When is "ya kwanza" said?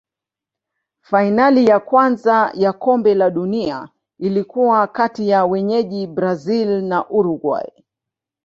1.65-2.51